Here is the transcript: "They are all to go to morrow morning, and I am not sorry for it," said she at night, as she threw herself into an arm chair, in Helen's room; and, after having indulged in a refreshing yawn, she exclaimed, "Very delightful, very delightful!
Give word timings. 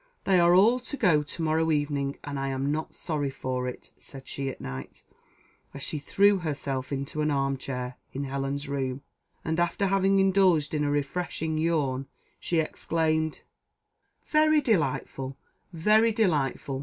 "They 0.23 0.39
are 0.39 0.55
all 0.55 0.79
to 0.79 0.97
go 0.97 1.21
to 1.21 1.41
morrow 1.43 1.63
morning, 1.63 2.17
and 2.23 2.39
I 2.39 2.47
am 2.47 2.71
not 2.71 2.95
sorry 2.95 3.29
for 3.29 3.67
it," 3.67 3.93
said 3.99 4.27
she 4.27 4.49
at 4.49 4.59
night, 4.59 5.03
as 5.75 5.83
she 5.83 5.99
threw 5.99 6.39
herself 6.39 6.91
into 6.91 7.21
an 7.21 7.29
arm 7.29 7.55
chair, 7.55 7.97
in 8.11 8.23
Helen's 8.23 8.67
room; 8.67 9.03
and, 9.45 9.59
after 9.59 9.85
having 9.85 10.17
indulged 10.17 10.73
in 10.73 10.83
a 10.83 10.89
refreshing 10.89 11.59
yawn, 11.59 12.07
she 12.39 12.57
exclaimed, 12.57 13.43
"Very 14.25 14.59
delightful, 14.59 15.37
very 15.71 16.11
delightful! 16.11 16.79